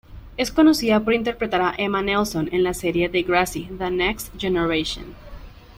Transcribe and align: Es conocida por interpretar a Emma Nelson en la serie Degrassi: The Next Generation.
Es 0.35 0.49
conocida 0.51 0.99
por 1.01 1.13
interpretar 1.13 1.61
a 1.61 1.75
Emma 1.77 2.01
Nelson 2.01 2.49
en 2.53 2.63
la 2.63 2.73
serie 2.73 3.07
Degrassi: 3.07 3.69
The 3.77 3.91
Next 3.91 4.33
Generation. 4.35 5.13